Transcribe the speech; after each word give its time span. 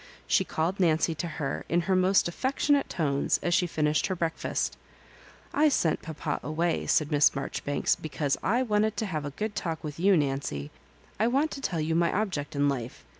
She 0.25 0.43
called 0.43 0.79
Nancy 0.79 1.13
to 1.13 1.27
her 1.27 1.63
in 1.69 1.81
her 1.81 1.95
most 1.95 2.27
affectionate 2.27 2.89
tones 2.89 3.39
as 3.43 3.53
she 3.53 3.67
finished 3.67 4.07
her 4.07 4.15
breakfast. 4.15 4.75
*'I 5.53 5.69
sent 5.69 6.01
papa 6.01 6.39
away," 6.41 6.87
said 6.87 7.11
Miss 7.11 7.29
Marjoribanka, 7.35 7.97
"because 8.01 8.35
I 8.41 8.63
wanted 8.63 8.97
to 8.97 9.05
have 9.05 9.25
a 9.25 9.29
good 9.37 9.53
talk 9.55 9.83
with 9.83 9.99
you, 9.99 10.17
Nancy. 10.17 10.71
I 11.19 11.27
want 11.27 11.51
to 11.51 11.61
tell 11.61 11.79
you 11.79 11.93
my 11.93 12.11
object 12.11 12.55
in 12.55 12.67
life. 12.67 13.05